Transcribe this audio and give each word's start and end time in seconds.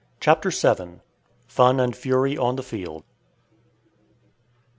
CHAPTER 0.19 0.49
VII. 0.49 1.01
FUN 1.45 1.79
AND 1.79 1.95
FURY 1.95 2.35
ON 2.35 2.55
THE 2.55 2.63
FIELD. 2.63 3.03